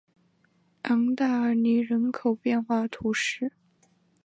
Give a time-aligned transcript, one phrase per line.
[0.81, 3.53] 昂代尔尼人口变化图示